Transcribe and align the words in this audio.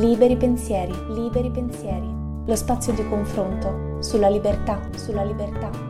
Liberi 0.00 0.34
pensieri, 0.34 0.94
liberi 1.08 1.50
pensieri. 1.50 2.08
Lo 2.46 2.56
spazio 2.56 2.94
di 2.94 3.06
confronto 3.06 4.00
sulla 4.00 4.30
libertà, 4.30 4.80
sulla 4.96 5.22
libertà. 5.22 5.89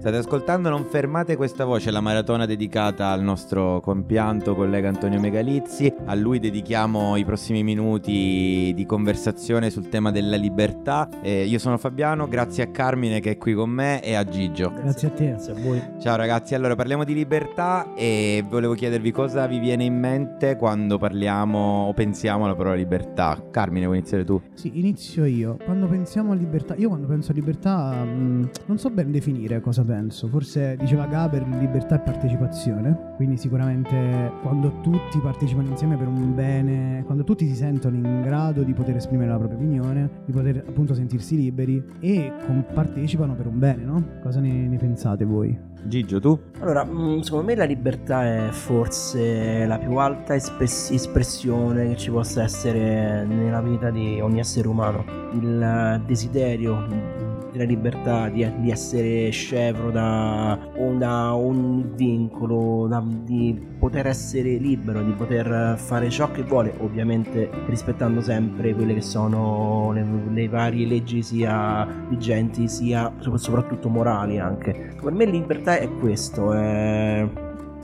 State 0.00 0.16
ascoltando 0.16 0.70
Non 0.70 0.86
fermate 0.86 1.36
questa 1.36 1.66
voce, 1.66 1.90
la 1.90 2.00
maratona 2.00 2.46
dedicata 2.46 3.08
al 3.08 3.20
nostro 3.22 3.80
compianto 3.82 4.54
collega 4.54 4.88
Antonio 4.88 5.20
Megalizzi. 5.20 5.92
A 6.06 6.14
lui 6.14 6.38
dedichiamo 6.38 7.16
i 7.16 7.24
prossimi 7.26 7.62
minuti 7.62 8.72
di 8.74 8.86
conversazione 8.86 9.68
sul 9.68 9.90
tema 9.90 10.10
della 10.10 10.36
libertà. 10.36 11.06
Eh, 11.20 11.44
io 11.44 11.58
sono 11.58 11.76
Fabiano, 11.76 12.28
grazie 12.28 12.62
a 12.62 12.68
Carmine 12.68 13.20
che 13.20 13.32
è 13.32 13.36
qui 13.36 13.52
con 13.52 13.68
me 13.68 14.02
e 14.02 14.14
a 14.14 14.24
Gigio. 14.24 14.72
Grazie 14.72 15.08
a 15.08 15.10
te. 15.10 15.26
Grazie 15.26 15.52
a 15.52 15.56
voi. 15.60 15.82
Ciao 16.00 16.16
ragazzi, 16.16 16.54
allora 16.54 16.74
parliamo 16.74 17.04
di 17.04 17.12
libertà 17.12 17.92
e 17.94 18.42
volevo 18.48 18.72
chiedervi 18.72 19.10
cosa 19.10 19.46
vi 19.46 19.58
viene 19.58 19.84
in 19.84 19.98
mente 19.98 20.56
quando 20.56 20.96
parliamo 20.96 21.88
o 21.88 21.92
pensiamo 21.92 22.46
alla 22.46 22.54
parola 22.54 22.74
libertà. 22.74 23.38
Carmine, 23.50 23.84
vuoi 23.84 23.98
iniziare 23.98 24.24
tu? 24.24 24.40
Sì, 24.54 24.78
inizio 24.78 25.26
io. 25.26 25.58
Quando 25.62 25.86
pensiamo 25.88 26.32
a 26.32 26.34
libertà, 26.34 26.74
io 26.76 26.88
quando 26.88 27.06
penso 27.06 27.32
a 27.32 27.34
libertà 27.34 28.02
mh, 28.02 28.08
mm, 28.08 28.44
non 28.64 28.78
so 28.78 28.88
ben 28.88 29.10
definire 29.10 29.60
cosa 29.60 29.82
penso. 29.82 29.89
Forse 30.28 30.76
diceva 30.76 31.06
Gaber 31.06 31.46
libertà 31.46 31.96
e 31.96 32.00
partecipazione, 32.00 33.14
quindi 33.16 33.36
sicuramente 33.36 34.32
quando 34.42 34.80
tutti 34.80 35.18
partecipano 35.18 35.68
insieme 35.68 35.96
per 35.96 36.06
un 36.06 36.34
bene, 36.34 37.02
quando 37.04 37.24
tutti 37.24 37.46
si 37.46 37.54
sentono 37.54 37.96
in 37.96 38.22
grado 38.22 38.62
di 38.62 38.72
poter 38.72 38.96
esprimere 38.96 39.30
la 39.30 39.36
propria 39.38 39.58
opinione, 39.58 40.10
di 40.24 40.32
poter 40.32 40.64
appunto 40.66 40.94
sentirsi 40.94 41.36
liberi 41.36 41.82
e 42.00 42.32
partecipano 42.72 43.34
per 43.34 43.46
un 43.46 43.58
bene, 43.58 43.84
no? 43.84 44.04
Cosa 44.22 44.40
ne, 44.40 44.68
ne 44.68 44.76
pensate 44.76 45.24
voi? 45.24 45.58
Gigio, 45.82 46.20
tu? 46.20 46.38
Allora, 46.60 46.84
mm, 46.84 47.20
secondo 47.20 47.46
me 47.46 47.54
la 47.54 47.64
libertà 47.64 48.24
è 48.24 48.50
forse 48.50 49.64
la 49.66 49.78
più 49.78 49.96
alta 49.96 50.34
espres- 50.34 50.90
espressione 50.90 51.88
che 51.88 51.96
ci 51.96 52.10
possa 52.10 52.42
essere 52.42 53.24
nella 53.24 53.62
vita 53.62 53.90
di 53.90 54.20
ogni 54.20 54.40
essere 54.40 54.68
umano. 54.68 55.04
Il 55.32 56.02
desiderio 56.06 57.29
della 57.52 57.64
libertà 57.64 58.28
di, 58.28 58.48
di 58.60 58.70
essere 58.70 59.30
scevro 59.30 59.90
da, 59.90 60.58
da 60.96 61.34
ogni 61.34 61.84
vincolo, 61.94 62.86
da, 62.88 63.02
di 63.04 63.68
poter 63.78 64.06
essere 64.06 64.56
libero, 64.56 65.02
di 65.02 65.12
poter 65.12 65.76
fare 65.78 66.10
ciò 66.10 66.30
che 66.30 66.42
vuole, 66.42 66.74
ovviamente 66.78 67.50
rispettando 67.66 68.20
sempre 68.20 68.74
quelle 68.74 68.94
che 68.94 69.00
sono 69.00 69.92
le, 69.92 70.04
le 70.32 70.48
varie 70.48 70.86
leggi 70.86 71.22
sia 71.22 71.86
vigenti 72.08 72.68
sia 72.68 73.12
soprattutto 73.34 73.88
morali 73.88 74.38
anche. 74.38 74.94
Per 75.00 75.12
me 75.12 75.24
libertà 75.24 75.78
è 75.78 75.88
questo, 75.98 76.52
è, 76.52 77.26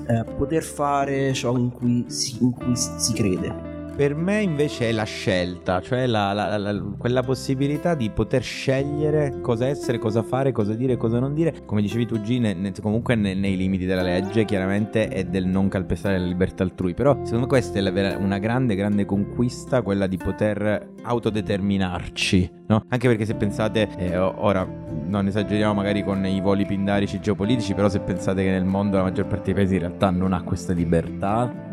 è 0.06 0.24
poter 0.36 0.62
fare 0.62 1.32
ciò 1.32 1.56
in 1.56 1.70
cui 1.70 2.04
si, 2.08 2.42
in 2.42 2.52
cui 2.52 2.76
si 2.76 3.12
crede. 3.12 3.65
Per 3.96 4.14
me 4.14 4.42
invece 4.42 4.90
è 4.90 4.92
la 4.92 5.04
scelta, 5.04 5.80
cioè 5.80 6.04
la, 6.04 6.34
la, 6.34 6.58
la, 6.58 6.82
quella 6.98 7.22
possibilità 7.22 7.94
di 7.94 8.10
poter 8.10 8.42
scegliere 8.42 9.40
cosa 9.40 9.68
essere, 9.68 9.96
cosa 9.96 10.22
fare, 10.22 10.52
cosa 10.52 10.74
dire, 10.74 10.98
cosa 10.98 11.18
non 11.18 11.32
dire. 11.32 11.64
Come 11.64 11.80
dicevi 11.80 12.04
tu 12.04 12.20
Gine, 12.20 12.72
comunque 12.82 13.14
nei, 13.14 13.34
nei 13.34 13.56
limiti 13.56 13.86
della 13.86 14.02
legge 14.02 14.44
chiaramente 14.44 15.08
è 15.08 15.24
del 15.24 15.46
non 15.46 15.68
calpestare 15.68 16.18
la 16.18 16.26
libertà 16.26 16.62
altrui. 16.62 16.92
Però 16.92 17.14
secondo 17.24 17.40
me 17.40 17.46
questa 17.46 17.78
è 17.78 18.16
una 18.16 18.38
grande, 18.38 18.74
grande 18.74 19.06
conquista, 19.06 19.80
quella 19.80 20.06
di 20.06 20.18
poter 20.18 20.90
autodeterminarci. 21.02 22.50
No? 22.66 22.84
Anche 22.88 23.08
perché 23.08 23.24
se 23.24 23.34
pensate, 23.34 23.88
eh, 23.96 24.18
ora 24.18 24.68
non 25.06 25.26
esageriamo 25.26 25.72
magari 25.72 26.04
con 26.04 26.22
i 26.26 26.42
voli 26.42 26.66
pindarici 26.66 27.18
geopolitici, 27.18 27.72
però 27.72 27.88
se 27.88 28.00
pensate 28.00 28.42
che 28.42 28.50
nel 28.50 28.66
mondo 28.66 28.98
la 28.98 29.04
maggior 29.04 29.26
parte 29.26 29.44
dei 29.44 29.54
paesi 29.54 29.74
in 29.74 29.80
realtà 29.80 30.10
non 30.10 30.34
ha 30.34 30.42
questa 30.42 30.74
libertà, 30.74 31.65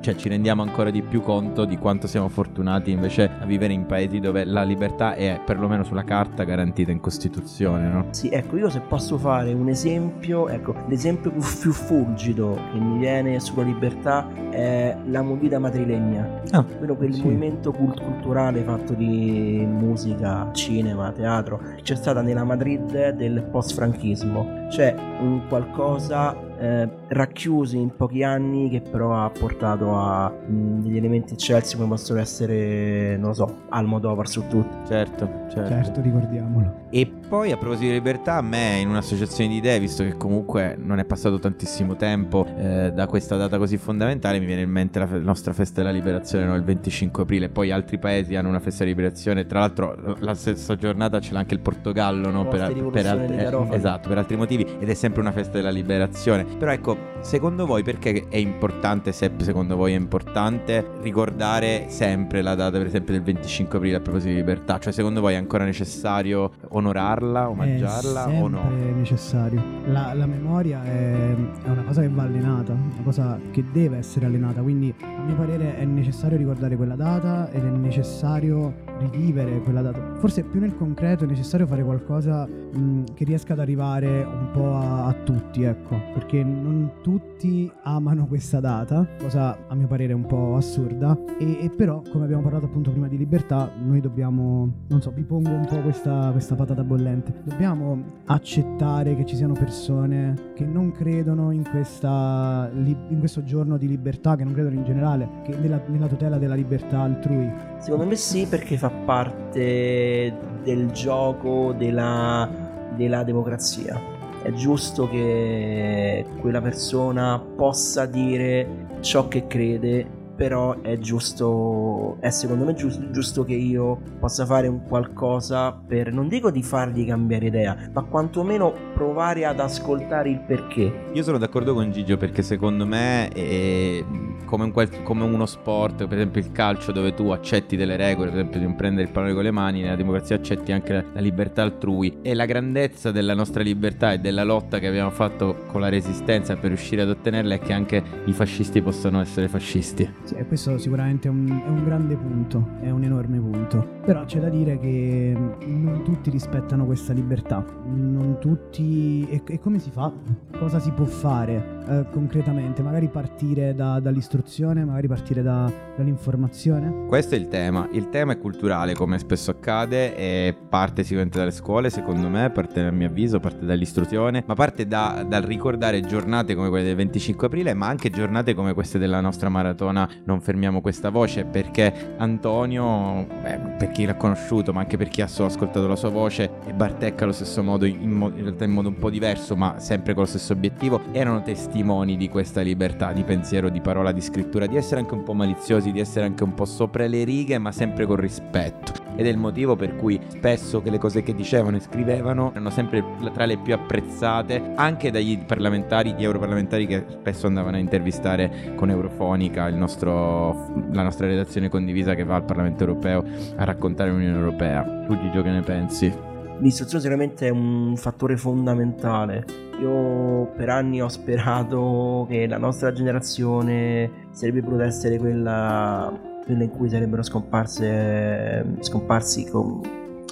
cioè, 0.00 0.14
ci 0.16 0.28
rendiamo 0.28 0.62
ancora 0.62 0.90
di 0.90 1.02
più 1.02 1.22
conto 1.22 1.64
di 1.64 1.76
quanto 1.78 2.06
siamo 2.06 2.28
fortunati 2.28 2.90
invece 2.90 3.30
a 3.40 3.46
vivere 3.46 3.72
in 3.72 3.86
paesi 3.86 4.20
dove 4.20 4.44
la 4.44 4.62
libertà 4.62 5.14
è 5.14 5.40
perlomeno 5.44 5.82
sulla 5.82 6.04
carta 6.04 6.44
garantita 6.44 6.90
in 6.90 7.00
Costituzione, 7.00 7.88
no? 7.88 8.06
Sì, 8.10 8.28
ecco, 8.28 8.56
io 8.56 8.68
se 8.68 8.80
posso 8.80 9.18
fare 9.18 9.52
un 9.52 9.68
esempio, 9.68 10.48
ecco, 10.48 10.74
l'esempio 10.88 11.30
più, 11.30 11.42
più 11.60 11.72
fulgido 11.72 12.58
che 12.72 12.78
mi 12.78 12.98
viene 12.98 13.40
sulla 13.40 13.64
libertà 13.64 14.28
è 14.50 14.96
la 15.06 15.22
movida 15.22 15.58
madrilegna, 15.58 16.42
ah, 16.50 16.62
quello 16.62 16.96
quel 16.96 17.14
sì. 17.14 17.22
movimento 17.22 17.72
cult- 17.72 18.02
culturale 18.02 18.62
fatto 18.62 18.92
di 18.92 19.66
musica, 19.68 20.50
cinema, 20.52 21.10
teatro, 21.12 21.60
c'è 21.82 21.94
stata 21.94 22.20
nella 22.20 22.44
Madrid 22.44 23.10
del 23.10 23.42
post-franchismo, 23.42 24.68
cioè 24.70 24.94
un 25.20 25.42
qualcosa 25.48 26.36
eh, 26.58 26.88
racchiusi 27.08 27.78
in 27.78 27.94
pochi 27.94 28.22
anni 28.22 28.68
che 28.68 28.80
però 28.80 29.24
ha 29.24 29.30
portato 29.30 29.94
a 29.94 30.28
mh, 30.28 30.82
degli 30.82 30.96
elementi 30.96 31.34
eccelsi 31.34 31.76
come 31.76 31.88
possono 31.88 32.20
essere, 32.20 33.16
non 33.16 33.28
lo 33.28 33.34
so, 33.34 33.54
Almodovar 33.68 34.28
su 34.28 34.42
tutto. 34.48 34.84
Certo, 34.86 35.28
certo. 35.50 35.68
Certo, 35.68 36.00
ricordiamolo. 36.00 36.84
E 36.90 37.10
poi 37.28 37.50
a 37.50 37.56
proposito 37.56 37.86
di 37.86 37.92
libertà, 37.92 38.36
a 38.36 38.40
me 38.40 38.78
in 38.78 38.88
un'associazione 38.88 39.50
di 39.50 39.56
idee, 39.56 39.80
visto 39.80 40.04
che 40.04 40.16
comunque 40.16 40.76
non 40.78 40.98
è 40.98 41.04
passato 41.04 41.38
tantissimo 41.38 41.96
tempo 41.96 42.46
eh, 42.56 42.92
da 42.94 43.06
questa 43.06 43.36
data 43.36 43.58
così 43.58 43.76
fondamentale, 43.76 44.38
mi 44.38 44.46
viene 44.46 44.62
in 44.62 44.70
mente 44.70 44.98
la, 44.98 45.06
fe- 45.06 45.18
nostra 45.18 45.52
festa 45.52 45.82
della 45.82 45.92
liberazione, 45.92 46.44
no? 46.46 46.54
il 46.54 46.62
25 46.62 47.24
aprile. 47.24 47.48
Poi 47.48 47.70
altri 47.70 47.98
paesi 47.98 48.36
hanno 48.36 48.48
una 48.48 48.60
festa 48.60 48.84
di 48.84 48.90
liberazione. 48.90 49.46
Tra 49.46 49.60
l'altro, 49.60 50.16
la 50.20 50.34
stessa 50.34 50.76
giornata 50.76 51.20
ce 51.20 51.32
l'ha 51.32 51.40
anche 51.40 51.54
il 51.54 51.60
Portogallo, 51.60 52.30
no? 52.30 52.46
per, 52.46 52.72
per, 52.90 53.06
alt- 53.06 53.30
eh, 53.30 53.74
esatto, 53.74 54.08
per 54.08 54.18
altri 54.18 54.36
motivi, 54.36 54.66
ed 54.78 54.88
è 54.88 54.94
sempre 54.94 55.20
una 55.20 55.32
festa 55.32 55.52
della 55.52 55.70
liberazione. 55.70 56.45
Però 56.58 56.70
ecco, 56.70 56.96
secondo 57.20 57.66
voi 57.66 57.82
perché 57.82 58.26
è 58.28 58.36
importante, 58.36 59.12
se 59.12 59.30
secondo 59.38 59.76
voi 59.76 59.92
è 59.92 59.96
importante, 59.96 60.84
ricordare 61.00 61.86
sempre 61.88 62.42
la 62.42 62.54
data, 62.54 62.78
per 62.78 62.86
esempio, 62.86 63.12
del 63.12 63.22
25 63.22 63.78
aprile 63.78 63.96
a 63.96 64.00
proposito 64.00 64.30
di 64.30 64.36
libertà? 64.36 64.78
Cioè, 64.78 64.92
secondo 64.92 65.20
voi 65.20 65.34
è 65.34 65.36
ancora 65.36 65.64
necessario 65.64 66.52
onorarla, 66.68 67.48
omaggiarla 67.50 68.28
o 68.28 68.48
no? 68.48 68.70
È 68.70 68.92
necessario. 68.92 69.62
La, 69.86 70.14
la 70.14 70.26
memoria 70.26 70.82
è, 70.84 71.34
è, 71.34 71.68
una 71.68 71.82
cosa 71.84 72.00
che 72.00 72.08
va 72.08 72.22
allenata, 72.22 72.72
una 72.72 73.02
cosa 73.04 73.38
che 73.50 73.64
deve 73.70 73.98
essere 73.98 74.26
allenata, 74.26 74.62
quindi 74.62 74.94
mio 75.26 75.36
parere 75.36 75.76
è 75.76 75.84
necessario 75.84 76.38
ricordare 76.38 76.76
quella 76.76 76.96
data 76.96 77.50
ed 77.50 77.64
è 77.64 77.68
necessario 77.70 78.84
rivivere 78.98 79.60
quella 79.60 79.82
data. 79.82 80.14
Forse 80.16 80.42
più 80.42 80.60
nel 80.60 80.76
concreto 80.76 81.24
è 81.24 81.26
necessario 81.26 81.66
fare 81.66 81.82
qualcosa 81.82 82.46
mh, 82.46 83.14
che 83.14 83.24
riesca 83.24 83.52
ad 83.52 83.58
arrivare 83.58 84.24
un 84.24 84.50
po' 84.52 84.74
a, 84.74 85.06
a 85.06 85.12
tutti, 85.12 85.62
ecco, 85.62 85.96
perché 86.14 86.42
non 86.42 86.92
tutti 87.02 87.70
amano 87.82 88.26
questa 88.26 88.60
data, 88.60 89.06
cosa 89.18 89.66
a 89.66 89.74
mio 89.74 89.86
parere 89.86 90.12
un 90.12 90.24
po' 90.26 90.56
assurda, 90.56 91.18
e, 91.38 91.64
e 91.64 91.70
però 91.70 92.02
come 92.10 92.24
abbiamo 92.24 92.42
parlato 92.42 92.66
appunto 92.66 92.90
prima 92.90 93.08
di 93.08 93.18
libertà, 93.18 93.70
noi 93.82 94.00
dobbiamo, 94.00 94.84
non 94.88 95.02
so, 95.02 95.10
vi 95.10 95.22
pongo 95.22 95.50
un 95.50 95.66
po' 95.66 95.80
questa, 95.80 96.30
questa 96.30 96.54
patata 96.54 96.82
bollente, 96.84 97.42
dobbiamo 97.44 98.02
accettare 98.26 99.14
che 99.16 99.26
ci 99.26 99.36
siano 99.36 99.52
persone 99.52 100.52
che 100.54 100.64
non 100.64 100.92
credono 100.92 101.50
in, 101.50 101.64
questa, 101.68 102.70
in 102.72 103.18
questo 103.18 103.42
giorno 103.42 103.76
di 103.76 103.88
libertà, 103.88 104.36
che 104.36 104.44
non 104.44 104.52
credono 104.52 104.76
in 104.76 104.84
generale, 104.84 105.15
nella, 105.16 105.80
nella 105.86 106.06
tutela 106.06 106.38
della 106.38 106.54
libertà 106.54 107.00
altrui. 107.00 107.50
Secondo 107.78 108.06
me 108.06 108.16
sì, 108.16 108.46
perché 108.46 108.76
fa 108.76 108.90
parte 108.90 110.34
del 110.62 110.90
gioco 110.90 111.72
della, 111.76 112.48
della 112.94 113.22
democrazia 113.22 114.14
è 114.46 114.52
giusto 114.52 115.08
che 115.08 116.24
quella 116.38 116.60
persona 116.60 117.36
possa 117.56 118.06
dire 118.06 118.86
ciò 119.00 119.26
che 119.26 119.48
crede 119.48 120.15
però 120.36 120.80
è 120.82 120.98
giusto, 120.98 122.18
è 122.20 122.30
secondo 122.30 122.64
me 122.64 122.74
giusto, 122.74 123.10
giusto, 123.10 123.44
che 123.44 123.54
io 123.54 124.00
possa 124.20 124.44
fare 124.44 124.68
un 124.68 124.82
qualcosa 124.86 125.72
per, 125.72 126.12
non 126.12 126.28
dico 126.28 126.50
di 126.50 126.62
fargli 126.62 127.06
cambiare 127.06 127.46
idea, 127.46 127.76
ma 127.92 128.02
quantomeno 128.02 128.72
provare 128.92 129.46
ad 129.46 129.60
ascoltare 129.60 130.30
il 130.30 130.40
perché. 130.40 131.10
Io 131.12 131.22
sono 131.22 131.38
d'accordo 131.38 131.74
con 131.74 131.90
Gigio 131.90 132.16
perché 132.16 132.42
secondo 132.42 132.86
me 132.86 133.28
è 133.28 134.04
come, 134.44 134.64
un 134.64 134.72
qual- 134.72 135.02
come 135.02 135.24
uno 135.24 135.46
sport, 135.46 136.06
per 136.06 136.18
esempio 136.18 136.40
il 136.40 136.52
calcio 136.52 136.92
dove 136.92 137.14
tu 137.14 137.30
accetti 137.30 137.76
delle 137.76 137.96
regole, 137.96 138.30
per 138.30 138.38
esempio 138.38 138.58
di 138.58 138.66
non 138.66 138.76
prendere 138.76 139.06
il 139.06 139.12
pallone 139.12 139.34
con 139.34 139.42
le 139.42 139.50
mani, 139.50 139.82
nella 139.82 139.96
democrazia 139.96 140.36
accetti 140.36 140.72
anche 140.72 140.92
la, 140.92 141.04
la 141.12 141.20
libertà 141.20 141.62
altrui 141.62 142.18
e 142.22 142.34
la 142.34 142.44
grandezza 142.44 143.10
della 143.10 143.34
nostra 143.34 143.62
libertà 143.62 144.12
e 144.12 144.18
della 144.18 144.44
lotta 144.44 144.78
che 144.78 144.86
abbiamo 144.86 145.10
fatto 145.10 145.64
con 145.66 145.80
la 145.80 145.88
resistenza 145.88 146.56
per 146.56 146.68
riuscire 146.68 147.02
ad 147.02 147.08
ottenerla 147.08 147.54
è 147.54 147.58
che 147.58 147.72
anche 147.72 148.02
i 148.24 148.32
fascisti 148.32 148.80
possono 148.82 149.20
essere 149.20 149.48
fascisti. 149.48 150.08
Sì, 150.26 150.34
questo 150.48 150.76
sicuramente 150.76 151.28
è 151.28 151.30
un, 151.30 151.46
è 151.46 151.68
un, 151.68 151.84
grande 151.84 152.16
punto, 152.16 152.70
è 152.80 152.90
un 152.90 153.04
enorme 153.04 153.38
punto. 153.38 154.00
Però 154.04 154.24
c'è 154.24 154.40
da 154.40 154.48
dire 154.48 154.76
che 154.76 155.32
mm, 155.36 155.84
non 155.84 156.02
tutti 156.02 156.30
rispettano 156.30 156.84
questa 156.84 157.12
libertà, 157.12 157.64
non 157.84 158.38
tutti... 158.40 159.24
E, 159.30 159.40
e 159.46 159.60
come 159.60 159.78
si 159.78 159.92
fa? 159.92 160.12
Cosa 160.58 160.80
si 160.80 160.90
può 160.90 161.04
fare 161.04 161.75
eh, 161.88 162.04
concretamente? 162.10 162.82
Magari 162.82 163.08
partire 163.08 163.74
da, 163.74 164.00
dall'istruzione, 164.00 164.84
magari 164.84 165.06
partire 165.06 165.42
da, 165.42 165.70
dall'informazione? 165.96 167.06
Questo 167.06 167.34
è 167.34 167.38
il 167.38 167.48
tema. 167.48 167.88
Il 167.92 168.08
tema 168.08 168.32
è 168.32 168.38
culturale, 168.38 168.94
come 168.94 169.18
spesso 169.18 169.52
accade, 169.52 170.16
e 170.16 170.56
parte 170.68 171.02
sicuramente 171.02 171.38
dalle 171.38 171.50
scuole, 171.52 171.90
secondo 171.90 172.28
me, 172.28 172.50
parte 172.50 172.80
a 172.80 172.90
mio 172.90 173.06
avviso, 173.06 173.38
parte 173.38 173.64
dall'istruzione, 173.64 174.42
ma 174.46 174.54
parte 174.54 174.86
da, 174.86 175.24
dal 175.28 175.42
ricordare 175.42 176.00
giornate 176.00 176.54
come 176.54 176.68
quelle 176.68 176.84
del 176.84 176.96
25 176.96 177.46
aprile, 177.46 177.74
ma 177.74 177.86
anche 177.86 178.10
giornate 178.10 178.54
come 178.54 178.74
queste 178.74 178.98
della 178.98 179.20
nostra 179.20 179.48
maratona 179.48 180.08
non 180.24 180.40
fermiamo 180.40 180.80
questa 180.80 181.10
voce 181.10 181.44
perché 181.44 182.14
Antonio, 182.18 183.26
beh, 183.42 183.74
per 183.78 183.90
chi 183.90 184.04
l'ha 184.04 184.16
conosciuto, 184.16 184.72
ma 184.72 184.80
anche 184.80 184.96
per 184.96 185.08
chi 185.08 185.22
ha 185.22 185.26
solo 185.28 185.48
ascoltato 185.48 185.86
la 185.86 185.96
sua 185.96 186.10
voce, 186.10 186.50
e 186.66 186.72
Bartecca 186.72 187.24
allo 187.24 187.32
stesso 187.32 187.62
modo, 187.62 187.84
in, 187.84 188.10
mo- 188.10 188.32
in 188.34 188.42
realtà 188.42 188.64
in 188.64 188.72
modo 188.72 188.88
un 188.88 188.98
po' 188.98 189.10
diverso, 189.10 189.54
ma 189.54 189.78
sempre 189.78 190.14
con 190.14 190.24
lo 190.24 190.28
stesso 190.28 190.52
obiettivo, 190.52 191.00
erano 191.12 191.42
testimoni 191.42 191.74
di 192.16 192.28
questa 192.28 192.60
libertà 192.62 193.12
di 193.12 193.22
pensiero, 193.22 193.68
di 193.68 193.80
parola, 193.80 194.12
di 194.12 194.20
scrittura, 194.20 194.66
di 194.66 194.76
essere 194.76 195.00
anche 195.00 195.14
un 195.14 195.22
po' 195.22 195.34
maliziosi, 195.34 195.92
di 195.92 196.00
essere 196.00 196.24
anche 196.24 196.42
un 196.42 196.54
po' 196.54 196.64
sopra 196.64 197.06
le 197.06 197.24
righe, 197.24 197.58
ma 197.58 197.72
sempre 197.72 198.06
con 198.06 198.16
rispetto 198.16 199.04
ed 199.16 199.26
è 199.26 199.30
il 199.30 199.38
motivo 199.38 199.76
per 199.76 199.96
cui 199.96 200.20
spesso 200.28 200.82
che 200.82 200.90
le 200.90 200.98
cose 200.98 201.22
che 201.22 201.34
dicevano 201.34 201.76
e 201.76 201.80
scrivevano 201.80 202.50
erano 202.50 202.70
sempre 202.70 203.02
tra 203.32 203.46
le 203.46 203.56
più 203.56 203.72
apprezzate 203.74 204.72
anche 204.74 205.10
dagli 205.10 205.38
parlamentari, 205.38 206.12
gli 206.12 206.22
europarlamentari 206.22 206.86
che 206.86 207.04
spesso 207.08 207.46
andavano 207.46 207.76
a 207.76 207.80
intervistare 207.80 208.74
con 208.76 208.90
Eurofonica 208.90 209.68
nostro, 209.70 210.84
la 210.92 211.02
nostra 211.02 211.26
redazione 211.26 211.68
condivisa 211.68 212.14
che 212.14 212.24
va 212.24 212.36
al 212.36 212.44
Parlamento 212.44 212.84
europeo 212.84 213.24
a 213.56 213.64
raccontare 213.64 214.10
l'Unione 214.10 214.38
Europea. 214.38 214.82
Tu 215.06 215.18
Gigio 215.18 215.42
che 215.42 215.50
ne 215.50 215.62
pensi? 215.62 216.35
L'istruzione 216.58 217.02
sicuramente 217.02 217.46
è 217.46 217.50
un 217.50 217.94
fattore 217.96 218.36
fondamentale. 218.36 219.44
Io 219.80 220.52
per 220.56 220.70
anni 220.70 221.02
ho 221.02 221.08
sperato 221.08 222.26
che 222.28 222.46
la 222.46 222.58
nostra 222.58 222.92
generazione 222.92 224.28
sarebbe 224.30 224.62
potuta 224.62 224.84
essere 224.84 225.18
quella 225.18 226.34
quelle 226.46 226.64
in 226.64 226.70
cui 226.70 226.88
sarebbero 226.88 227.22
scomparse, 227.22 228.64
scomparsi 228.80 229.50
con 229.50 229.80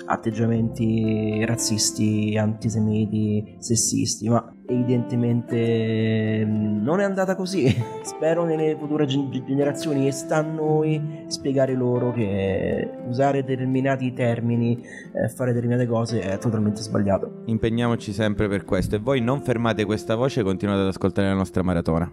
atteggiamenti 0.06 1.44
razzisti, 1.44 2.36
antisemiti, 2.38 3.56
sessisti, 3.58 4.28
ma 4.28 4.52
evidentemente 4.66 6.44
mm, 6.44 6.82
non 6.82 7.00
è 7.00 7.04
andata 7.04 7.34
così. 7.34 7.66
Spero 8.02 8.44
nelle 8.44 8.76
future 8.78 9.06
generazioni 9.06 10.06
e 10.06 10.12
sta 10.12 10.36
a 10.36 10.42
noi 10.42 11.24
spiegare 11.26 11.74
loro 11.74 12.12
che 12.12 12.88
usare 13.06 13.44
determinati 13.44 14.12
termini, 14.12 14.82
eh, 15.12 15.28
fare 15.28 15.52
determinate 15.52 15.86
cose 15.86 16.20
è 16.20 16.38
totalmente 16.38 16.80
sbagliato. 16.80 17.42
Impegniamoci 17.46 18.12
sempre 18.12 18.48
per 18.48 18.64
questo 18.64 18.96
e 18.96 18.98
voi 18.98 19.20
non 19.20 19.42
fermate 19.42 19.84
questa 19.84 20.14
voce, 20.14 20.42
continuate 20.42 20.82
ad 20.82 20.88
ascoltare 20.88 21.28
la 21.28 21.34
nostra 21.34 21.62
maratona. 21.62 22.10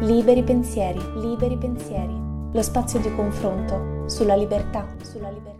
Liberi 0.00 0.42
pensieri, 0.42 1.00
liberi 1.16 1.58
pensieri. 1.58 2.27
Lo 2.52 2.62
spazio 2.62 2.98
di 2.98 3.14
confronto 3.14 4.08
sulla 4.08 4.34
libertà, 4.34 4.86
sulla 5.02 5.28
libertà. 5.28 5.57